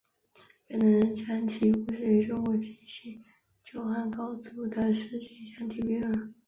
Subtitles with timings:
[0.65, 3.23] 越南人将其故事与中国的纪信
[3.63, 6.33] 救汉高祖的事迹相提并论。